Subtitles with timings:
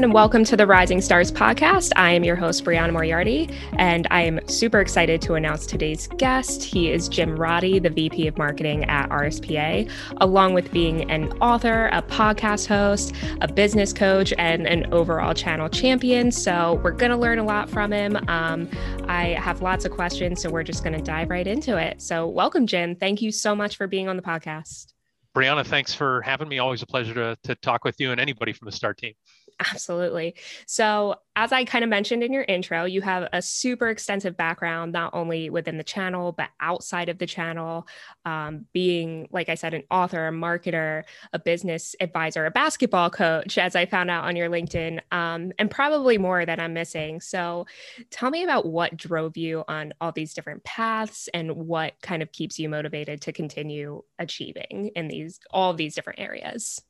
[0.00, 1.92] everyone, and welcome to the Rising Stars podcast.
[1.94, 6.64] I am your host, Brianna Moriarty, and I am super excited to announce today's guest.
[6.64, 11.90] He is Jim Roddy, the VP of Marketing at RSPA, along with being an author,
[11.92, 16.32] a podcast host, a business coach, and an overall channel champion.
[16.32, 18.16] So, we're going to learn a lot from him.
[18.26, 18.70] Um,
[19.06, 22.00] I have lots of questions, so we're just going to dive right into it.
[22.00, 22.96] So, welcome, Jim.
[22.96, 24.94] Thank you so much for being on the podcast.
[25.34, 26.58] Brianna, thanks for having me.
[26.58, 29.12] Always a pleasure to, to talk with you and anybody from the STAR team.
[29.60, 30.34] Absolutely.
[30.66, 34.92] So, as I kind of mentioned in your intro, you have a super extensive background,
[34.92, 37.86] not only within the channel, but outside of the channel,
[38.24, 43.58] um, being, like I said, an author, a marketer, a business advisor, a basketball coach,
[43.58, 47.20] as I found out on your LinkedIn, um, and probably more that I'm missing.
[47.20, 47.66] So,
[48.10, 52.32] tell me about what drove you on all these different paths and what kind of
[52.32, 56.80] keeps you motivated to continue achieving in these all these different areas.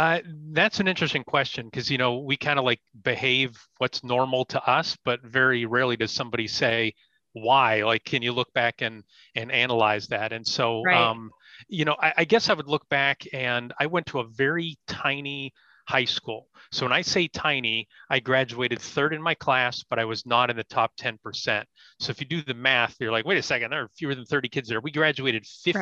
[0.00, 0.22] Uh,
[0.52, 4.58] that's an interesting question because you know we kind of like behave what's normal to
[4.64, 6.94] us, but very rarely does somebody say
[7.34, 7.84] why.
[7.84, 10.32] Like, can you look back and and analyze that?
[10.32, 10.96] And so, right.
[10.96, 11.30] um,
[11.68, 14.78] you know, I, I guess I would look back and I went to a very
[14.86, 15.52] tiny
[15.90, 16.46] high school.
[16.70, 20.48] So when I say tiny, I graduated third in my class, but I was not
[20.48, 21.64] in the top 10%.
[21.98, 24.24] So if you do the math, you're like, wait a second, there are fewer than
[24.24, 24.80] 30 kids there.
[24.80, 25.74] We graduated 15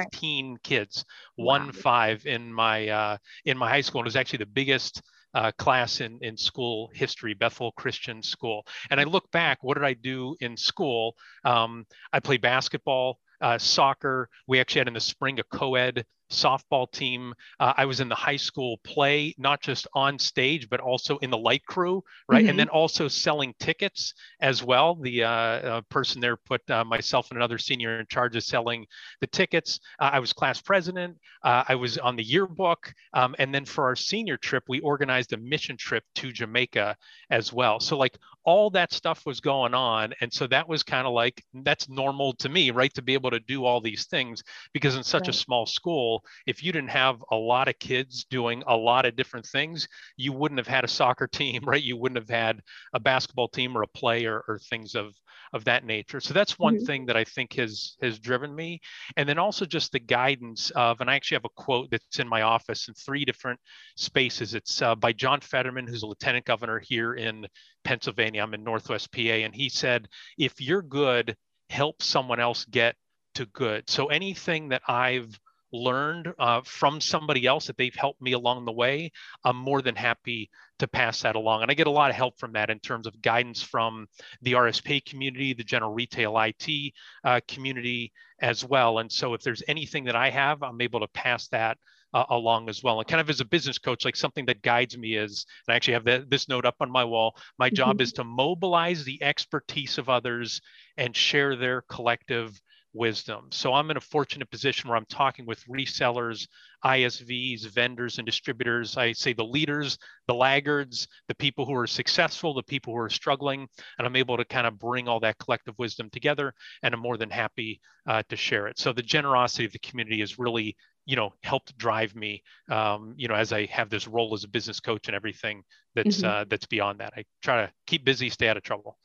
[0.52, 0.62] right.
[0.62, 1.04] kids,
[1.36, 1.72] one wow.
[1.72, 4.00] five in my uh, in my high school.
[4.00, 5.02] And it was actually the biggest
[5.34, 8.66] uh, class in, in school history, Bethel Christian School.
[8.90, 11.14] And I look back, what did I do in school?
[11.44, 11.84] Um,
[12.14, 14.30] I played basketball, uh, soccer.
[14.46, 17.34] We actually had in the spring a co ed softball team.
[17.60, 21.30] Uh, I was in the high school play, not just on stage, but also in
[21.30, 22.40] the light crew, right?
[22.40, 22.50] Mm-hmm.
[22.50, 24.94] And then also selling tickets as well.
[24.94, 28.86] The uh, uh, person there put uh, myself and another senior in charge of selling
[29.20, 29.80] the tickets.
[29.98, 31.16] Uh, I was class president.
[31.42, 32.92] Uh, I was on the yearbook.
[33.14, 36.96] Um, and then for our senior trip, we organized a mission trip to Jamaica
[37.30, 37.80] as well.
[37.80, 40.14] So, like, all that stuff was going on.
[40.20, 42.92] And so that was kind of like, that's normal to me, right?
[42.94, 45.34] To be able to do all these things because in such right.
[45.34, 49.16] a small school, if you didn't have a lot of kids doing a lot of
[49.16, 51.82] different things, you wouldn't have had a soccer team, right?
[51.82, 52.60] You wouldn't have had
[52.92, 55.14] a basketball team or a play or, or things of
[55.52, 56.20] of that nature.
[56.20, 56.84] So that's one mm-hmm.
[56.84, 58.80] thing that I think has has driven me.
[59.16, 62.28] And then also just the guidance of, and I actually have a quote that's in
[62.28, 63.60] my office in three different
[63.96, 64.54] spaces.
[64.54, 67.46] It's uh, by John Fetterman, who's a lieutenant governor here in
[67.84, 68.42] Pennsylvania.
[68.42, 71.36] I'm in Northwest PA, and he said, "If you're good,
[71.70, 72.96] help someone else get
[73.34, 75.38] to good." So anything that I've
[75.72, 79.12] learned uh, from somebody else that they've helped me along the way,
[79.44, 81.62] I'm more than happy to pass that along.
[81.62, 84.06] And I get a lot of help from that in terms of guidance from
[84.42, 86.92] the RSP community, the general retail IT
[87.24, 88.98] uh, community as well.
[88.98, 91.78] And so if there's anything that I have, I'm able to pass that
[92.14, 92.98] uh, along as well.
[92.98, 95.76] And kind of as a business coach, like something that guides me is, and I
[95.76, 98.02] actually have the, this note up on my wall, my job mm-hmm.
[98.02, 100.60] is to mobilize the expertise of others
[100.96, 102.60] and share their collective
[102.98, 103.46] wisdom.
[103.50, 106.46] So I'm in a fortunate position where I'm talking with resellers,
[106.84, 108.96] ISVs, vendors, and distributors.
[108.96, 113.08] I say the leaders, the laggards, the people who are successful, the people who are
[113.08, 116.52] struggling, and I'm able to kind of bring all that collective wisdom together.
[116.82, 118.78] And I'm more than happy uh, to share it.
[118.78, 120.76] So the generosity of the community has really,
[121.06, 124.48] you know, helped drive me, um, you know, as I have this role as a
[124.48, 125.62] business coach and everything
[125.94, 126.42] that's mm-hmm.
[126.42, 127.12] uh, that's beyond that.
[127.16, 128.98] I try to keep busy, stay out of trouble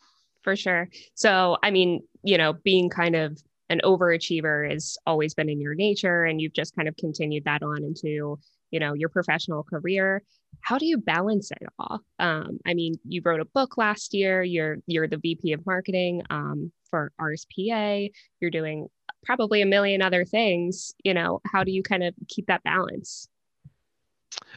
[0.44, 0.90] for sure.
[1.16, 5.76] So, I mean, you know, being kind of an overachiever has always been in your
[5.76, 8.40] nature and you've just kind of continued that on into
[8.72, 10.24] you know your professional career.
[10.62, 12.02] How do you balance it all?
[12.20, 14.44] Um, i mean you wrote a book last year.
[14.44, 18.88] You're you're the vp of marketing um, for rspa you're doing
[19.24, 21.40] probably a million other things you know.
[21.52, 23.28] How do you kind of keep that balance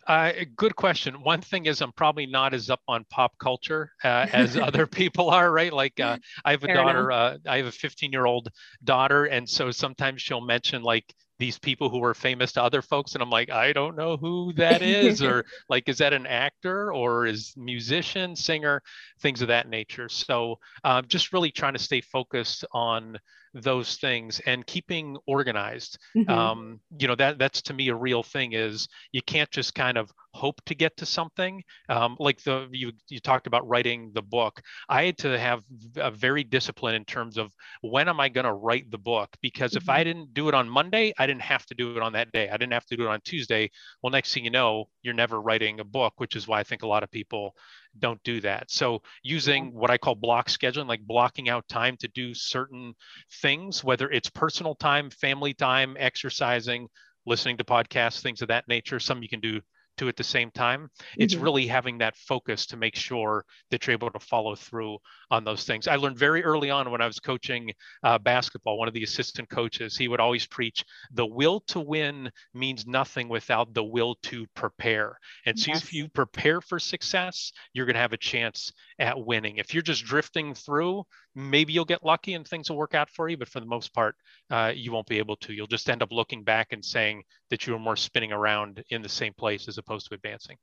[0.06, 1.22] uh, good question.
[1.22, 5.30] One thing is, I'm probably not as up on pop culture uh, as other people
[5.30, 5.72] are, right?
[5.72, 7.10] Like, uh, I have a Fair daughter.
[7.10, 8.48] Uh, I have a 15 year old
[8.84, 13.14] daughter, and so sometimes she'll mention like these people who were famous to other folks,
[13.14, 16.92] and I'm like, I don't know who that is, or like, is that an actor
[16.92, 18.82] or is musician, singer,
[19.20, 20.08] things of that nature.
[20.08, 23.18] So, uh, just really trying to stay focused on
[23.54, 26.30] those things and keeping organized mm-hmm.
[26.30, 29.96] um, you know that that's to me a real thing is you can't just kind
[29.96, 34.22] of hope to get to something um, like the you, you talked about writing the
[34.22, 35.62] book i had to have
[35.96, 37.52] a very discipline in terms of
[37.82, 39.82] when am i going to write the book because mm-hmm.
[39.82, 40.04] if i mm-hmm.
[40.04, 42.56] didn't do it on monday i didn't have to do it on that day i
[42.56, 43.70] didn't have to do it on tuesday
[44.02, 46.82] well next thing you know you're never writing a book which is why i think
[46.82, 47.54] a lot of people
[47.98, 48.70] don't do that.
[48.70, 52.94] So using what I call block scheduling, like blocking out time to do certain
[53.40, 56.88] things, whether it's personal time, family time, exercising,
[57.26, 59.00] listening to podcasts, things of that nature.
[59.00, 59.60] Some you can do
[59.96, 60.88] two at the same time.
[61.16, 61.44] It's mm-hmm.
[61.44, 64.98] really having that focus to make sure that you're able to follow through
[65.30, 65.88] on those things.
[65.88, 67.72] I learned very early on when I was coaching
[68.02, 72.30] uh, basketball, one of the assistant coaches, he would always preach the will to win
[72.54, 75.18] means nothing without the will to prepare.
[75.44, 75.82] And so yes.
[75.82, 79.56] if you prepare for success, you're going to have a chance at winning.
[79.56, 81.04] If you're just drifting through,
[81.36, 83.92] maybe you'll get lucky and things will work out for you, but for the most
[83.92, 84.16] part,
[84.50, 85.52] uh, you won't be able to.
[85.52, 89.02] You'll just end up looking back and saying that you were more spinning around in
[89.02, 90.56] the same place as opposed to advancing.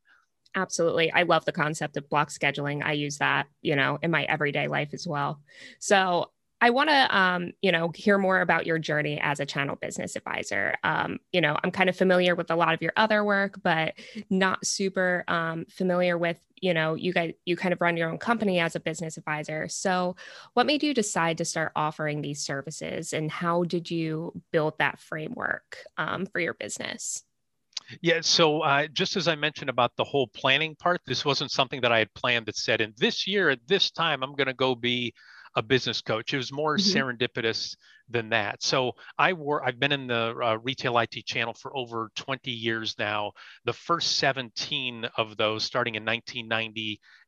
[0.56, 1.12] Absolutely.
[1.12, 2.84] I love the concept of block scheduling.
[2.84, 5.42] I use that, you know, in my everyday life as well.
[5.80, 6.31] So
[6.63, 10.15] I want to, um, you know, hear more about your journey as a channel business
[10.15, 10.75] advisor.
[10.86, 13.95] Um, you know, I'm kind of familiar with a lot of your other work, but
[14.30, 18.18] not super um, familiar with, you know, you guys, you kind of run your own
[18.18, 19.68] company as a business advisor.
[19.68, 20.15] So,
[20.54, 25.01] what made you decide to start offering these services, and how did you build that
[25.01, 27.24] framework um, for your business?
[28.00, 31.81] Yeah, so uh, just as I mentioned about the whole planning part, this wasn't something
[31.81, 34.54] that I had planned that said, in this year at this time, I'm going to
[34.54, 35.13] go be
[35.55, 36.33] a business coach.
[36.33, 36.97] It was more mm-hmm.
[36.97, 37.75] serendipitous
[38.09, 38.61] than that.
[38.63, 42.95] So I were I've been in the uh, retail IT channel for over 20 years
[43.00, 43.31] now.
[43.65, 46.03] The first 17 of those, starting in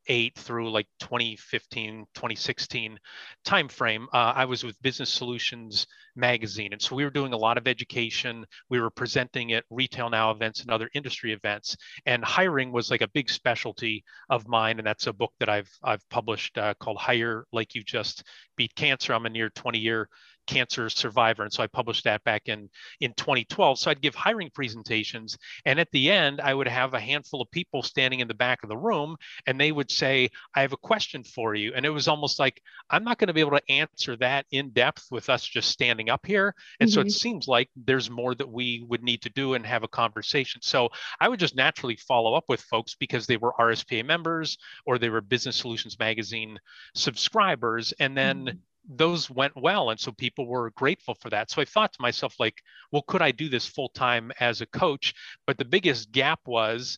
[0.08, 2.98] 1998 through like 2015, 2016
[3.46, 7.58] timeframe, uh, I was with Business Solutions magazine, and so we were doing a lot
[7.58, 8.46] of education.
[8.70, 11.76] We were presenting at Retail Now events and other industry events,
[12.06, 14.78] and hiring was like a big specialty of mine.
[14.78, 18.24] And that's a book that I've I've published uh, called Hire Like You Just
[18.58, 19.14] Beat Cancer.
[19.14, 20.10] I'm a near 20 year
[20.46, 21.44] cancer survivor.
[21.44, 22.70] And so I published that back in,
[23.00, 23.80] in 2012.
[23.80, 25.38] So I'd give hiring presentations.
[25.66, 28.64] And at the end, I would have a handful of people standing in the back
[28.64, 29.16] of the room
[29.46, 31.74] and they would say, I have a question for you.
[31.76, 34.70] And it was almost like, I'm not going to be able to answer that in
[34.70, 36.54] depth with us just standing up here.
[36.80, 36.94] And mm-hmm.
[36.94, 37.10] so it mm-hmm.
[37.12, 40.62] seems like there's more that we would need to do and have a conversation.
[40.62, 40.90] So
[41.20, 45.10] I would just naturally follow up with folks because they were RSPA members or they
[45.10, 46.60] were Business Solutions Magazine
[46.94, 47.94] subscribers.
[48.00, 51.50] And then mm-hmm those went well and so people were grateful for that.
[51.50, 52.62] So i thought to myself like
[52.92, 55.14] well could i do this full time as a coach?
[55.48, 56.98] But the biggest gap was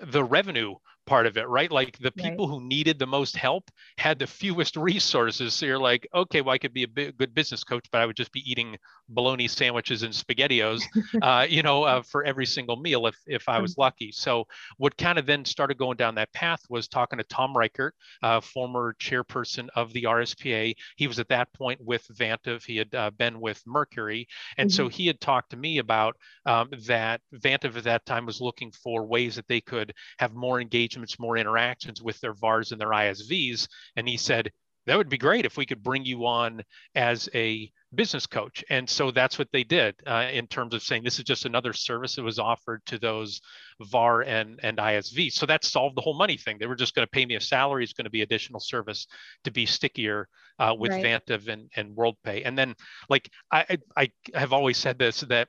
[0.00, 0.74] the revenue
[1.06, 1.70] part of it, right?
[1.70, 2.54] Like the people right.
[2.54, 5.54] who needed the most help had the fewest resources.
[5.54, 8.16] So you're like, okay, well, I could be a good business coach, but I would
[8.16, 8.76] just be eating
[9.08, 10.82] bologna sandwiches and spaghettios,
[11.22, 13.78] uh, you know, uh, for every single meal if if I was mm.
[13.78, 14.12] lucky.
[14.12, 14.46] So
[14.78, 18.40] what kind of then started going down that path was talking to Tom Reichert, uh,
[18.40, 20.74] former chairperson of the RSPA.
[20.96, 22.64] He was at that point with Vantiv.
[22.64, 24.26] He had uh, been with Mercury,
[24.58, 24.76] and mm-hmm.
[24.76, 26.16] so he had talked to me about
[26.46, 30.60] um, that Vantiv at that time was looking for ways that they could have more
[30.60, 33.68] engagement engagements, more interactions with their VARs and their ISVs.
[33.96, 34.50] And he said,
[34.86, 36.62] that would be great if we could bring you on
[36.94, 38.64] as a business coach.
[38.70, 41.72] And so that's what they did uh, in terms of saying this is just another
[41.72, 43.40] service that was offered to those
[43.80, 45.32] VAR and, and ISV.
[45.32, 46.58] So that solved the whole money thing.
[46.58, 47.82] They were just going to pay me a salary.
[47.82, 49.08] It's going to be additional service
[49.42, 50.28] to be stickier
[50.58, 51.04] uh, with right.
[51.04, 52.42] Vantiv and, and WorldPay.
[52.44, 52.74] And then
[53.08, 55.48] like I, I have always said this, that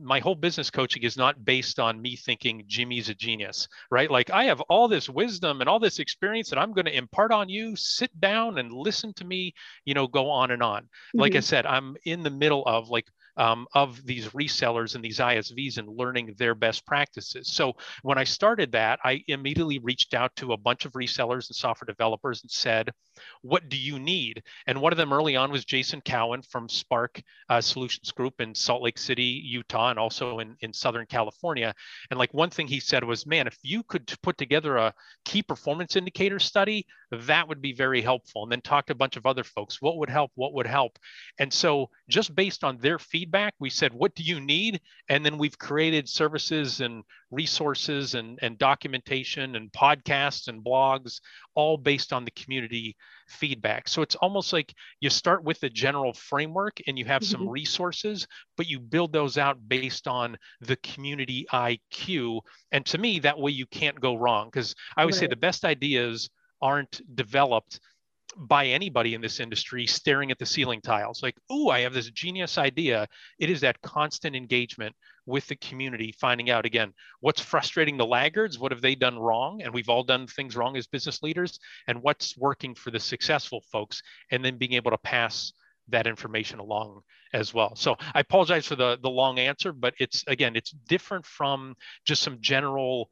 [0.00, 4.10] my whole business coaching is not based on me thinking Jimmy's a genius, right?
[4.10, 7.32] Like I have all this wisdom and all this experience that I'm going to impart
[7.32, 7.76] on you.
[7.76, 9.54] Sit down and listen to me,
[9.84, 10.82] you know, go on and on.
[10.82, 11.20] Mm-hmm.
[11.20, 11.44] Like I mm-hmm.
[11.44, 13.06] said, I'm in the middle of like
[13.36, 17.48] um, of these resellers and these ISVs and learning their best practices.
[17.52, 21.56] So when I started that, I immediately reached out to a bunch of resellers and
[21.56, 22.90] software developers and said,
[23.42, 27.22] "What do you need?" And one of them early on was Jason Cowan from Spark
[27.48, 31.74] uh, Solutions Group in Salt Lake City, Utah, and also in in Southern California.
[32.10, 34.94] And like one thing he said was, "Man, if you could put together a
[35.24, 39.16] key performance indicator study, that would be very helpful." And then talk to a bunch
[39.16, 39.80] of other folks.
[39.80, 40.30] What would help?
[40.34, 40.98] What would help?
[41.38, 43.54] And so just based on their feedback.
[43.58, 44.80] We said, what do you need?
[45.08, 51.20] And then we've created services and resources and, and documentation and podcasts and blogs,
[51.54, 52.96] all based on the community
[53.28, 53.88] feedback.
[53.88, 57.50] So it's almost like you start with the general framework and you have some mm-hmm.
[57.50, 58.26] resources,
[58.56, 62.40] but you build those out based on the community IQ.
[62.72, 64.48] And to me, that way you can't go wrong.
[64.48, 65.20] Because I always right.
[65.20, 66.28] say the best ideas
[66.60, 67.80] aren't developed
[68.36, 72.10] by anybody in this industry staring at the ceiling tiles like oh i have this
[72.10, 73.08] genius idea
[73.40, 74.94] it is that constant engagement
[75.26, 79.60] with the community finding out again what's frustrating the laggards what have they done wrong
[79.62, 83.64] and we've all done things wrong as business leaders and what's working for the successful
[83.72, 84.00] folks
[84.30, 85.52] and then being able to pass
[85.90, 87.02] that information along
[87.32, 87.74] as well.
[87.76, 92.22] So I apologize for the the long answer, but it's again it's different from just
[92.22, 93.10] some general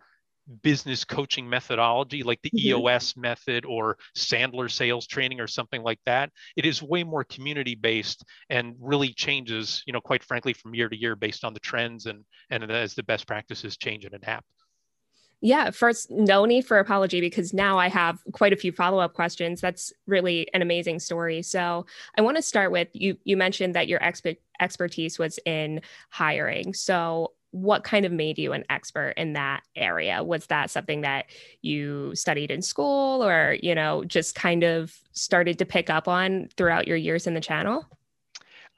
[0.62, 2.68] business coaching methodology like the mm-hmm.
[2.68, 6.30] EOS method or Sandler sales training or something like that.
[6.56, 10.88] It is way more community based and really changes, you know, quite frankly, from year
[10.88, 14.46] to year based on the trends and and as the best practices change and adapt.
[15.40, 19.14] Yeah, first, no need for apology because now I have quite a few follow up
[19.14, 19.60] questions.
[19.60, 21.42] That's really an amazing story.
[21.42, 21.86] So
[22.16, 23.16] I want to start with you.
[23.22, 26.74] You mentioned that your expert expertise was in hiring.
[26.74, 30.22] So what kind of made you an expert in that area?
[30.22, 31.26] Was that something that
[31.62, 36.48] you studied in school, or you know, just kind of started to pick up on
[36.56, 37.86] throughout your years in the channel?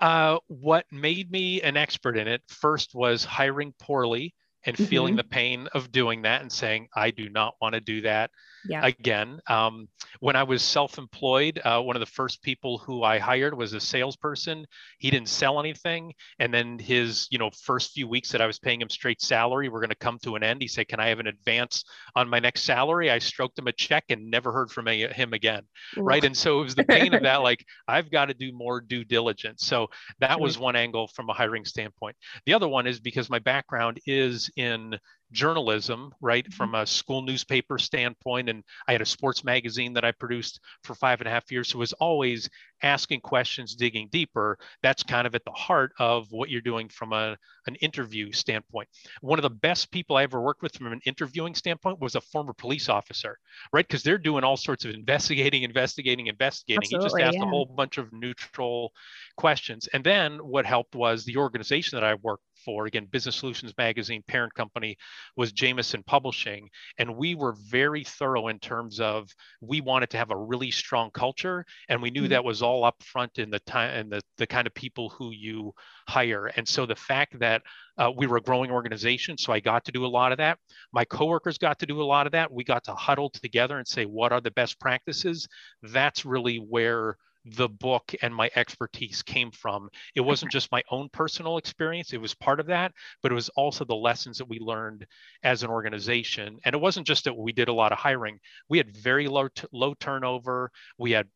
[0.01, 4.35] Uh, what made me an expert in it first was hiring poorly
[4.65, 4.87] and mm-hmm.
[4.87, 8.31] feeling the pain of doing that and saying, I do not want to do that
[8.69, 8.85] yeah.
[8.85, 9.41] again.
[9.49, 9.89] Um,
[10.21, 13.73] when I was self employed, uh, one of the first people who I hired was
[13.73, 14.67] a salesperson.
[14.99, 16.13] He didn't sell anything.
[16.39, 19.69] And then his, you know, first few weeks that I was paying him straight salary
[19.69, 20.63] were going to come to an end.
[20.63, 23.11] He said, Can I have an advance on my next salary?
[23.11, 25.63] I stroked him a check and never heard from him again.
[25.97, 26.25] Right.
[26.25, 29.05] And so it was the pain of that, like, I've got to do more due
[29.05, 29.65] diligence.
[29.65, 29.89] So
[30.21, 32.17] that was one angle from a hiring standpoint.
[32.47, 34.99] The other one is because my background is in
[35.33, 36.53] journalism, right, mm-hmm.
[36.53, 38.49] from a school newspaper standpoint.
[38.49, 41.69] And I had a sports magazine that I produced for five and a half years.
[41.69, 42.49] So it was always
[42.83, 44.59] asking questions, digging deeper.
[44.83, 48.89] That's kind of at the heart of what you're doing from a, an interview standpoint.
[49.21, 52.21] One of the best people I ever worked with from an interviewing standpoint was a
[52.21, 53.39] former police officer,
[53.73, 53.87] right?
[53.87, 56.83] Because they're doing all sorts of investigating, investigating, investigating.
[56.83, 57.45] Absolutely, he just asked yeah.
[57.45, 58.93] a whole bunch of neutral
[59.37, 59.89] questions.
[59.93, 64.23] And then what helped was the organization that I worked for, again, Business Solutions Magazine,
[64.27, 64.97] parent company,
[65.37, 66.69] was Jameson Publishing.
[66.99, 69.29] And we were very thorough in terms of
[69.61, 71.65] we wanted to have a really strong culture.
[71.89, 72.31] And we knew mm-hmm.
[72.31, 75.31] that was all up front in the time and the, the kind of people who
[75.31, 75.73] you
[76.09, 76.47] hire.
[76.47, 77.63] And so the fact that
[77.99, 80.59] uh, we were a growing organization, so I got to do a lot of that.
[80.93, 82.51] My coworkers got to do a lot of that.
[82.51, 85.47] We got to huddle together and say, what are the best practices?
[85.83, 89.89] That's really where the book and my expertise came from.
[90.15, 92.93] It wasn't just my own personal experience, it was part of that,
[93.23, 95.07] but it was also the lessons that we learned
[95.43, 96.59] as an organization.
[96.65, 99.49] And it wasn't just that we did a lot of hiring, we had very low,
[99.49, 100.71] t- low turnover.
[100.99, 101.29] We had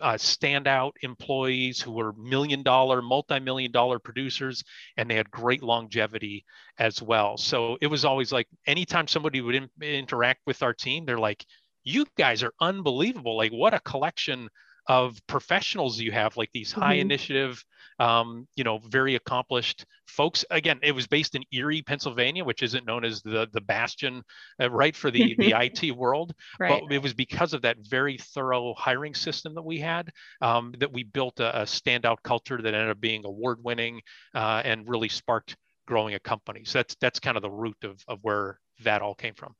[0.00, 4.64] uh, standout employees who were million dollar, multi million dollar producers,
[4.96, 6.44] and they had great longevity
[6.78, 7.36] as well.
[7.36, 11.44] So it was always like anytime somebody would in- interact with our team, they're like,
[11.84, 13.36] you guys are unbelievable.
[13.36, 14.48] Like, what a collection
[14.88, 17.02] of professionals you have like these high mm-hmm.
[17.02, 17.64] initiative
[17.98, 22.86] um, you know very accomplished folks again it was based in erie pennsylvania which isn't
[22.86, 24.22] known as the the bastion
[24.60, 26.82] uh, right for the the it world right.
[26.82, 30.10] but it was because of that very thorough hiring system that we had
[30.40, 34.00] um, that we built a, a, standout culture that ended up being award winning
[34.34, 38.02] uh, and really sparked growing a company so that's that's kind of the root of,
[38.08, 39.54] of where that all came from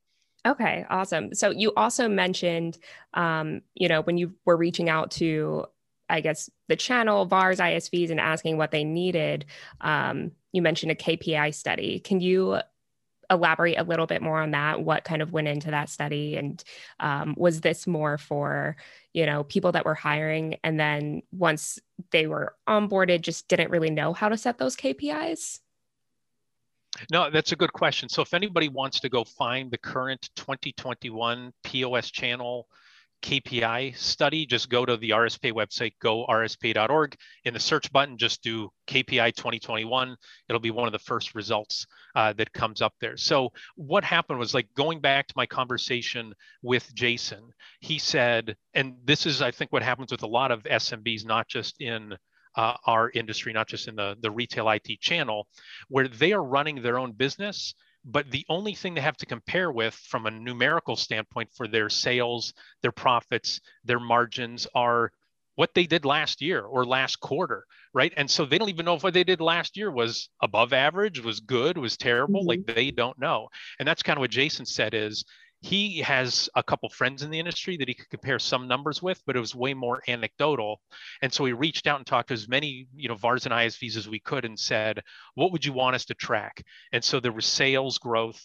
[0.46, 1.34] Okay, awesome.
[1.34, 2.78] So you also mentioned,
[3.14, 5.66] um, you know, when you were reaching out to,
[6.08, 9.46] I guess, the channel, VARs, ISVs, and asking what they needed,
[9.80, 12.00] um, you mentioned a KPI study.
[12.00, 12.58] Can you
[13.30, 14.82] elaborate a little bit more on that?
[14.82, 16.37] What kind of went into that study?
[16.37, 16.62] And
[16.99, 18.76] um, was this more for,
[19.12, 21.78] you know, people that were hiring and then once
[22.11, 25.61] they were onboarded, just didn't really know how to set those KPIs?
[27.11, 28.08] No, that's a good question.
[28.08, 32.68] So if anybody wants to go find the current 2021 POS channel
[33.22, 37.16] KPI study, just go to the RSP website, gorspa.org.
[37.44, 40.16] In the search button, just do KPI 2021.
[40.49, 43.16] It'll be one of the first results uh, that comes up there.
[43.16, 48.96] So what happened was like going back to my conversation with Jason, he said, and
[49.04, 52.16] this is, I think, what happens with a lot of SMBs, not just in
[52.56, 55.47] uh, our industry, not just in the, the retail IT channel,
[55.88, 57.75] where they are running their own business.
[58.04, 61.88] But the only thing they have to compare with from a numerical standpoint for their
[61.88, 65.12] sales, their profits, their margins are
[65.54, 68.12] what they did last year or last quarter, right?
[68.16, 71.21] And so they don't even know if what they did last year was above average,
[71.21, 72.40] was good, was terrible.
[72.40, 72.49] Mm-hmm.
[72.49, 73.49] Like they don't know.
[73.78, 75.25] And that's kind of what Jason said is
[75.62, 79.23] he has a couple friends in the industry that he could compare some numbers with,
[79.25, 80.81] but it was way more anecdotal.
[81.23, 83.97] And so he reached out and talked to as many, you know, VARs and ISVs
[83.97, 85.02] as we could and said,
[85.35, 86.64] what would you want us to track?
[86.92, 88.42] And so there was sales growth,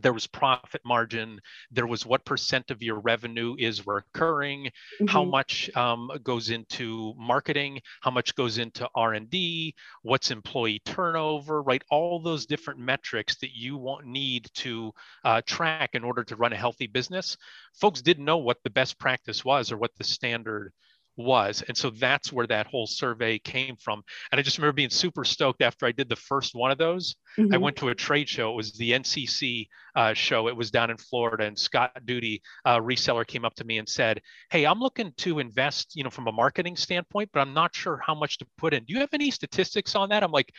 [0.00, 5.06] there was profit margin there was what percent of your revenue is recurring mm-hmm.
[5.06, 11.82] how much um, goes into marketing how much goes into r&d what's employee turnover right
[11.90, 14.92] all those different metrics that you want need to
[15.24, 17.36] uh, track in order to run a healthy business
[17.74, 20.72] folks didn't know what the best practice was or what the standard
[21.16, 21.62] was.
[21.68, 24.02] And so that's where that whole survey came from.
[24.30, 27.16] And I just remember being super stoked after I did the first one of those.
[27.38, 27.54] Mm-hmm.
[27.54, 28.50] I went to a trade show.
[28.50, 30.48] It was the NCC uh, show.
[30.48, 31.44] It was down in Florida.
[31.44, 35.38] And Scott Duty, uh, reseller, came up to me and said, Hey, I'm looking to
[35.38, 38.74] invest, you know, from a marketing standpoint, but I'm not sure how much to put
[38.74, 38.84] in.
[38.84, 40.22] Do you have any statistics on that?
[40.22, 40.52] I'm like,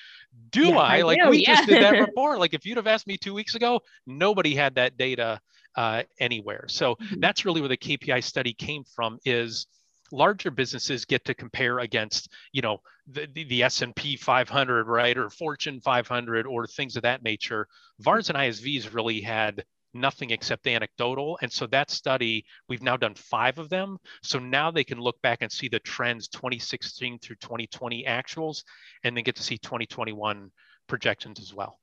[0.51, 0.97] Do yeah, I?
[0.97, 1.01] I?
[1.01, 1.29] Like, do.
[1.29, 1.55] we yeah.
[1.55, 2.39] just did that report.
[2.39, 5.39] Like, if you'd have asked me two weeks ago, nobody had that data
[5.75, 6.65] uh, anywhere.
[6.67, 7.19] So mm-hmm.
[7.19, 9.67] that's really where the KPI study came from is
[10.11, 15.29] larger businesses get to compare against you know the, the, the, s&p 500 right or
[15.29, 17.67] fortune 500 or things of that nature.
[17.99, 23.15] Vars and isvs really had nothing except anecdotal and so that study we've now done
[23.15, 23.97] five of them.
[24.21, 28.63] So now they can look back and see the trends 2016 through 2020 actuals
[29.03, 30.51] and then get to see 2021
[30.87, 31.79] projections as well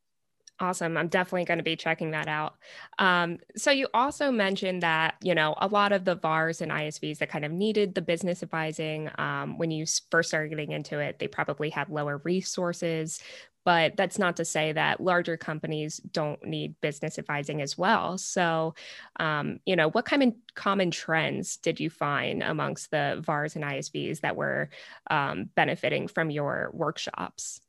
[0.60, 0.96] Awesome.
[0.96, 2.54] I'm definitely going to be checking that out.
[2.98, 7.18] Um, so you also mentioned that, you know, a lot of the VARs and ISVs
[7.18, 11.18] that kind of needed the business advising um, when you first started getting into it,
[11.18, 13.18] they probably had lower resources.
[13.64, 18.18] But that's not to say that larger companies don't need business advising as well.
[18.18, 18.74] So,
[19.18, 23.64] um, you know, what kind of common trends did you find amongst the VARs and
[23.64, 24.70] ISVs that were
[25.10, 27.60] um, benefiting from your workshops?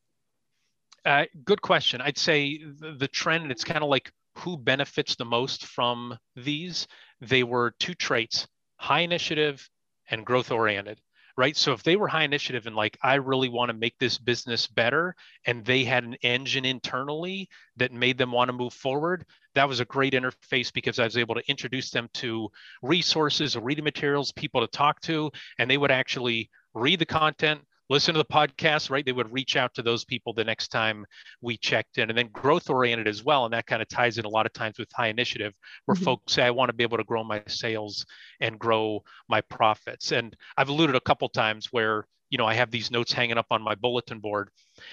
[1.05, 2.01] Uh, good question.
[2.01, 6.87] I'd say the, the trend, it's kind of like who benefits the most from these.
[7.21, 9.69] They were two traits high initiative
[10.09, 10.99] and growth oriented
[11.37, 14.17] right so if they were high initiative and like i really want to make this
[14.17, 19.25] business better and they had an engine internally that made them want to move forward
[19.55, 22.49] that was a great interface because i was able to introduce them to
[22.81, 27.61] resources reading materials people to talk to and they would actually read the content
[27.93, 29.05] listen to the podcast, right?
[29.05, 31.05] They would reach out to those people the next time
[31.41, 32.09] we checked in.
[32.09, 33.45] And then growth oriented as well.
[33.45, 35.53] And that kind of ties in a lot of times with high initiative,
[35.85, 36.03] where mm-hmm.
[36.03, 38.05] folks say, I want to be able to grow my sales
[38.41, 40.11] and grow my profits.
[40.11, 43.45] And I've alluded a couple times where you know, I have these notes hanging up
[43.51, 44.49] on my bulletin board.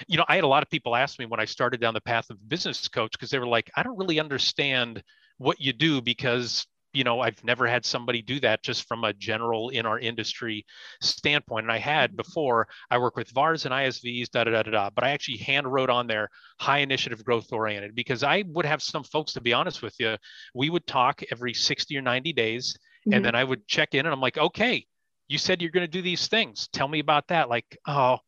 [0.06, 2.00] You know, I had a lot of people ask me when I started down the
[2.02, 5.02] path of business coach because they were like, I don't really understand
[5.38, 9.12] what you do because you know i've never had somebody do that just from a
[9.12, 10.64] general in our industry
[11.00, 12.16] standpoint and i had mm-hmm.
[12.16, 15.38] before i work with vars and isvs da da da da, da but i actually
[15.38, 16.28] hand wrote on there
[16.58, 20.16] high initiative growth oriented because i would have some folks to be honest with you
[20.54, 23.14] we would talk every 60 or 90 days mm-hmm.
[23.14, 24.84] and then i would check in and i'm like okay
[25.28, 28.18] you said you're going to do these things tell me about that like oh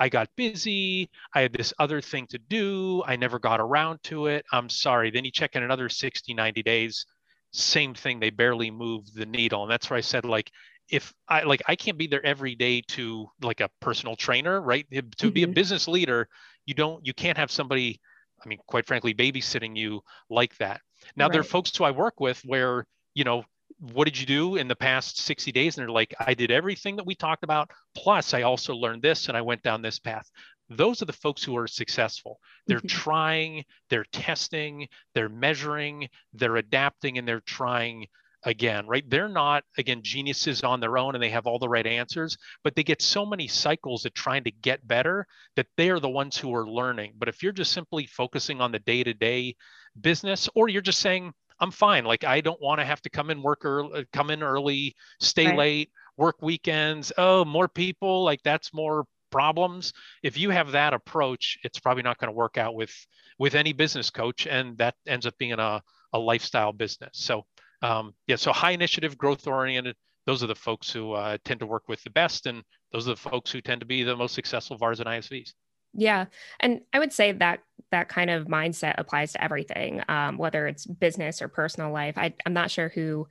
[0.00, 1.10] I got busy.
[1.34, 3.02] I had this other thing to do.
[3.04, 4.44] I never got around to it.
[4.52, 5.10] I'm sorry.
[5.10, 7.04] Then you check in another 60, 90 days
[7.52, 10.50] same thing they barely move the needle and that's where i said like
[10.90, 14.86] if i like i can't be there every day to like a personal trainer right
[14.90, 15.28] to mm-hmm.
[15.30, 15.54] be a mm-hmm.
[15.54, 16.28] business leader
[16.66, 18.00] you don't you can't have somebody
[18.44, 20.80] i mean quite frankly babysitting you like that
[21.16, 21.32] now right.
[21.32, 23.42] there are folks who i work with where you know
[23.80, 26.96] what did you do in the past 60 days and they're like i did everything
[26.96, 30.30] that we talked about plus i also learned this and i went down this path
[30.68, 32.38] those are the folks who are successful.
[32.66, 32.86] They're mm-hmm.
[32.88, 38.06] trying, they're testing, they're measuring, they're adapting, and they're trying
[38.44, 39.08] again, right?
[39.08, 42.76] They're not, again, geniuses on their own and they have all the right answers, but
[42.76, 45.26] they get so many cycles at trying to get better
[45.56, 47.14] that they are the ones who are learning.
[47.18, 49.56] But if you're just simply focusing on the day to day
[50.00, 53.30] business, or you're just saying, I'm fine, like I don't want to have to come
[53.30, 55.56] in work early, come in early, stay right.
[55.56, 57.12] late, work weekends.
[57.18, 62.18] Oh, more people, like that's more problems if you have that approach it's probably not
[62.18, 62.94] going to work out with
[63.38, 67.10] with any business coach and that ends up being a, a lifestyle business.
[67.14, 67.46] So
[67.82, 71.66] um, yeah so high initiative growth oriented those are the folks who uh, tend to
[71.66, 72.62] work with the best and
[72.92, 75.52] those are the folks who tend to be the most successful vars and isvs.
[75.94, 76.26] Yeah
[76.60, 77.60] and i would say that
[77.92, 82.18] that kind of mindset applies to everything um, whether it's business or personal life.
[82.18, 83.28] I, i'm not sure who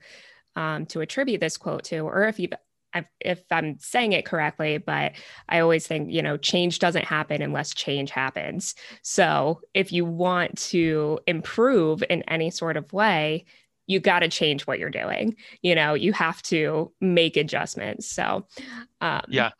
[0.56, 2.54] um, to attribute this quote to or if you've
[3.20, 5.12] if I'm saying it correctly, but
[5.48, 8.74] I always think, you know, change doesn't happen unless change happens.
[9.02, 13.44] So if you want to improve in any sort of way,
[13.86, 15.36] you got to change what you're doing.
[15.62, 18.10] You know, you have to make adjustments.
[18.10, 18.46] So,
[19.00, 19.50] um, yeah.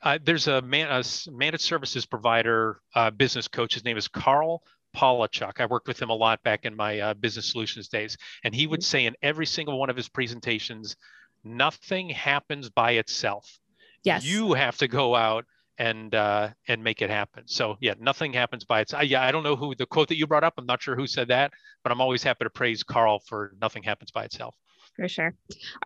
[0.00, 3.74] Uh, there's a, man, a managed services provider uh, business coach.
[3.74, 4.62] His name is Karl
[4.96, 5.60] Palachuk.
[5.60, 8.16] I worked with him a lot back in my uh, business solutions days.
[8.44, 8.84] And he would mm-hmm.
[8.84, 10.96] say in every single one of his presentations,
[11.44, 13.58] nothing happens by itself.
[14.04, 14.24] Yes.
[14.24, 15.44] You have to go out
[15.78, 17.44] and uh, and make it happen.
[17.46, 19.04] So yeah, nothing happens by itself.
[19.04, 20.54] Yeah, I don't know who the quote that you brought up.
[20.58, 23.82] I'm not sure who said that, but I'm always happy to praise Karl for nothing
[23.82, 24.54] happens by itself.
[24.98, 25.32] For sure.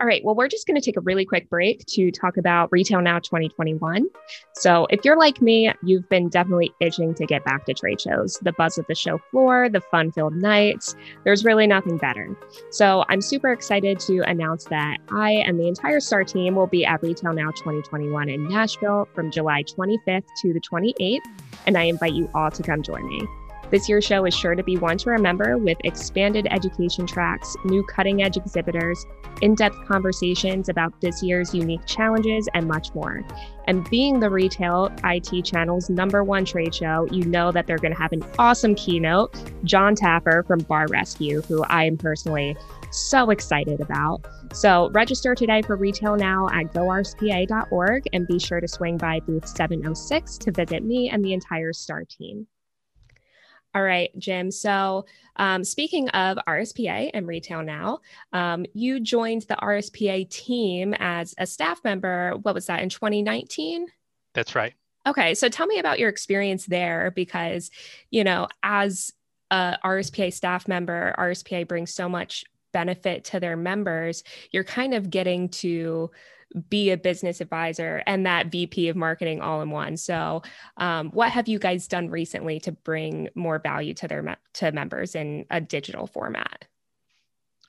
[0.01, 0.25] All right.
[0.25, 3.19] Well, we're just going to take a really quick break to talk about Retail Now
[3.19, 4.07] 2021.
[4.55, 8.39] So, if you're like me, you've been definitely itching to get back to trade shows.
[8.41, 12.35] The buzz of the show floor, the fun filled nights, there's really nothing better.
[12.71, 16.87] So, I'm super excited to announce that I and the entire STAR team will be
[16.87, 21.21] at Retail Now 2021 in Nashville from July 25th to the 28th.
[21.67, 23.29] And I invite you all to come join me.
[23.73, 27.83] This year's show is sure to be one to remember with expanded education tracks, new
[27.85, 29.07] cutting edge exhibitors,
[29.41, 33.25] in depth conversations about this year's unique challenges, and much more.
[33.67, 37.95] And being the retail IT channel's number one trade show, you know that they're going
[37.95, 42.55] to have an awesome keynote, Jon Taffer from Bar Rescue, who I am personally
[42.91, 44.27] so excited about.
[44.53, 49.49] So register today for Retail Now at gorspa.org and be sure to swing by booth
[49.49, 52.47] 706 to visit me and the entire STAR team.
[53.75, 54.51] All right, Jim.
[54.51, 55.07] So,
[55.37, 58.01] um, speaking of RSPA and Retail Now,
[58.33, 62.37] um, you joined the RSPA team as a staff member.
[62.43, 63.87] What was that in 2019?
[64.35, 64.75] That's right.
[65.07, 65.35] Okay.
[65.35, 67.71] So, tell me about your experience there because,
[68.11, 69.11] you know, as
[69.51, 74.23] a RSPA staff member, RSPA brings so much benefit to their members.
[74.51, 76.11] You're kind of getting to
[76.69, 79.97] be a business advisor and that VP of marketing all in one.
[79.97, 80.43] So,
[80.77, 84.73] um, what have you guys done recently to bring more value to their me- to
[84.73, 86.67] members in a digital format?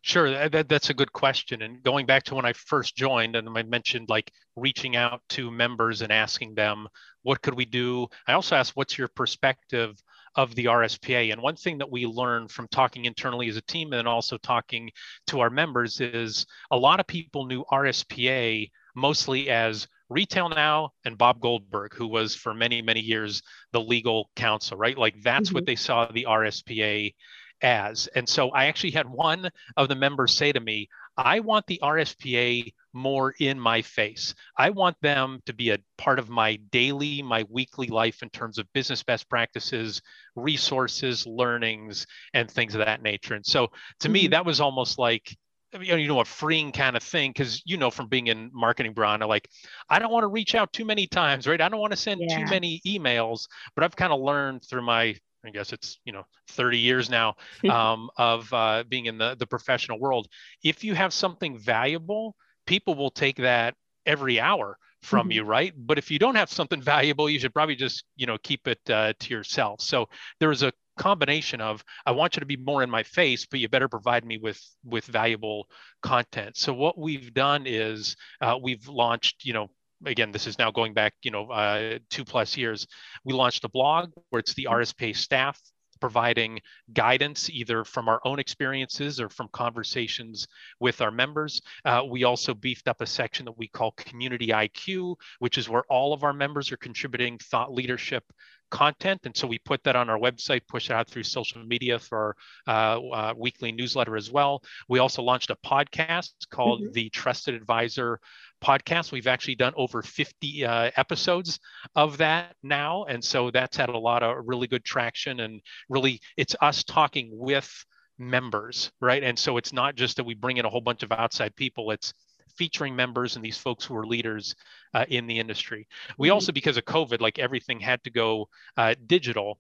[0.06, 1.62] Sure, that, that's a good question.
[1.62, 5.50] And going back to when I first joined, and I mentioned like reaching out to
[5.50, 6.90] members and asking them,
[7.22, 8.08] what could we do?
[8.28, 9.98] I also asked, what's your perspective
[10.36, 11.32] of the RSPA?
[11.32, 14.90] And one thing that we learned from talking internally as a team and also talking
[15.28, 21.18] to our members is a lot of people knew RSPA mostly as Retail Now and
[21.18, 23.42] Bob Goldberg, who was for many, many years
[23.72, 24.98] the legal counsel, right?
[24.98, 25.56] Like that's mm-hmm.
[25.56, 27.14] what they saw the RSPA
[27.62, 28.08] as.
[28.16, 31.80] And so I actually had one of the members say to me, I want the
[31.82, 34.34] RSPA more in my face.
[34.58, 38.58] I want them to be a part of my daily, my weekly life in terms
[38.58, 40.02] of business best practices,
[40.36, 43.36] resources, learnings, and things of that nature.
[43.36, 43.68] And so
[44.00, 44.14] to mm-hmm.
[44.14, 45.36] me, that was almost like,
[45.82, 49.22] you know, a freeing kind of thing because you know from being in marketing, Brian,
[49.22, 49.50] like
[49.90, 51.60] I don't want to reach out too many times, right?
[51.60, 52.38] I don't want to send yeah.
[52.38, 56.24] too many emails, but I've kind of learned through my I guess it's you know
[56.50, 57.36] 30 years now
[57.70, 60.28] um, of uh, being in the the professional world.
[60.64, 65.32] If you have something valuable, people will take that every hour from mm-hmm.
[65.32, 65.74] you, right?
[65.76, 68.80] But if you don't have something valuable, you should probably just you know keep it
[68.90, 69.82] uh, to yourself.
[69.82, 70.08] So
[70.40, 73.60] there is a combination of I want you to be more in my face, but
[73.60, 75.68] you better provide me with with valuable
[76.02, 76.58] content.
[76.58, 79.70] So what we've done is uh, we've launched you know
[80.06, 82.88] again, this is now going back, you know, uh, two plus years.
[83.24, 85.60] We launched a blog where it's the RSPA staff
[86.04, 86.60] providing
[86.92, 90.50] guidance either from our own experiences or from conversations
[90.82, 91.62] with our members.
[91.86, 95.86] Uh, we also beefed up a section that we call Community IQ, which is where
[95.88, 98.26] all of our members are contributing thought leadership
[98.74, 99.22] content.
[99.24, 102.36] And so we put that on our website, push it out through social media for
[102.66, 104.64] our uh, uh, weekly newsletter as well.
[104.90, 106.92] We also launched a podcast called mm-hmm.
[106.92, 108.20] the Trusted Advisor
[108.64, 109.12] podcast.
[109.12, 111.60] We've actually done over 50 uh, episodes
[111.96, 113.04] of that now.
[113.04, 117.30] And so that's had a lot of really good traction and really it's us talking
[117.32, 117.72] with
[118.18, 119.24] members, right?
[119.24, 121.92] And so it's not just that we bring in a whole bunch of outside people,
[121.92, 122.14] it's
[122.56, 124.56] featuring members and these folks who are leaders
[124.94, 125.88] uh, in the industry.
[126.18, 126.34] We mm-hmm.
[126.34, 129.60] also, because of COVID, like everything had to go uh, digital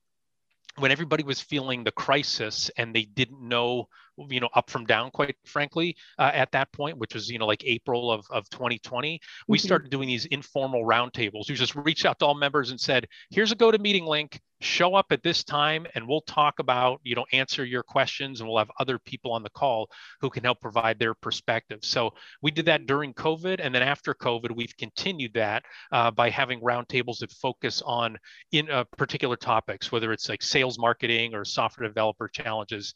[0.78, 3.90] when everybody was feeling the crisis and they didn't know
[4.30, 7.46] you know up from down quite frankly uh, at that point which was you know
[7.46, 9.66] like april of, of 2020 we mm-hmm.
[9.66, 13.52] started doing these informal roundtables we just reached out to all members and said here's
[13.52, 17.16] a go to meeting link show up at this time and we'll talk about you
[17.16, 19.90] know answer your questions and we'll have other people on the call
[20.22, 24.14] who can help provide their perspective so we did that during covid and then after
[24.14, 28.18] covid we've continued that uh, by having roundtables that focus on
[28.54, 32.94] in uh, particular topics whether it's like sales marketing or software developer challenges.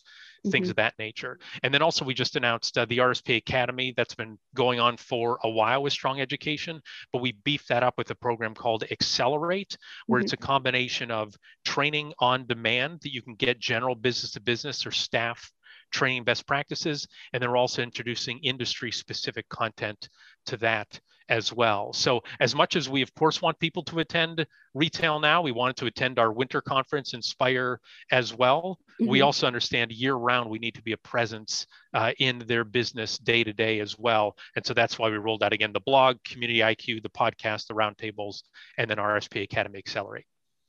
[0.51, 1.39] Things of that nature.
[1.63, 5.39] And then also we just announced uh, the RSP Academy that's been going on for
[5.43, 6.81] a while with Strong Education,
[7.11, 10.25] but we beefed that up with a program called Accelerate, where mm-hmm.
[10.25, 14.85] it's a combination of training on demand that you can get general business to business
[14.85, 15.51] or staff
[15.91, 17.07] training best practices.
[17.33, 20.09] And then we're also introducing industry specific content
[20.47, 21.93] to that as well.
[21.93, 25.77] So, as much as we, of course, want people to attend retail now, we wanted
[25.77, 27.79] to attend our winter conference, Inspire,
[28.11, 28.79] as well.
[28.99, 29.11] Mm-hmm.
[29.11, 33.17] We also understand year round we need to be a presence uh, in their business
[33.17, 34.35] day to day as well.
[34.55, 37.73] And so that's why we rolled out again the blog, Community IQ, the podcast, the
[37.73, 38.43] roundtables,
[38.77, 40.25] and then RSP Academy Accelerate.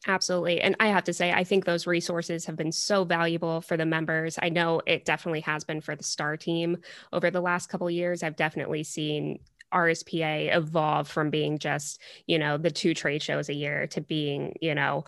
[0.07, 0.61] Absolutely.
[0.61, 3.85] And I have to say, I think those resources have been so valuable for the
[3.85, 4.39] members.
[4.41, 6.79] I know it definitely has been for the STAR team
[7.13, 8.23] over the last couple years.
[8.23, 9.41] I've definitely seen
[9.73, 14.57] RSPA evolve from being just, you know, the two trade shows a year to being,
[14.61, 15.05] you know,